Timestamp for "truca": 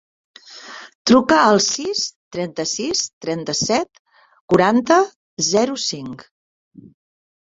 1.09-1.35